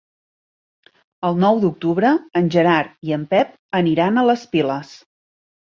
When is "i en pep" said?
3.11-3.53